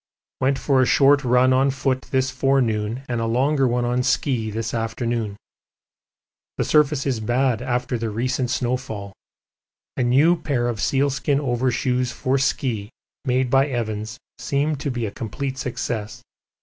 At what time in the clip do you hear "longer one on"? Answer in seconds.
3.27-4.01